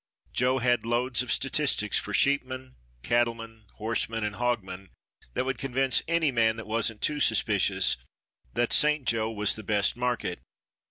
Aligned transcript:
Joe 0.33 0.57
had 0.57 0.83
loads 0.83 1.21
of 1.21 1.31
statistics 1.31 1.99
for 1.99 2.11
sheepmen, 2.11 2.73
cattlemen, 3.03 3.65
horsemen 3.75 4.23
and 4.23 4.37
hogmen 4.37 4.89
that 5.35 5.45
would 5.45 5.59
convince 5.59 6.01
any 6.07 6.31
man 6.31 6.55
that 6.55 6.65
wasn't 6.65 7.01
too 7.03 7.19
suspicious 7.19 7.97
that 8.55 8.73
St. 8.73 9.07
Joe 9.07 9.29
was 9.29 9.55
the 9.55 9.61
best 9.61 9.95
market. 9.95 10.39